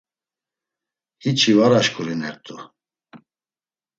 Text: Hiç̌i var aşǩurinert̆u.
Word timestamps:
Hiç̌i 1.23 1.51
var 1.57 1.71
aşǩurinert̆u. 1.79 2.55